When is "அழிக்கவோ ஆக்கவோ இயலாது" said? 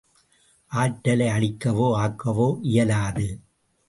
1.27-3.27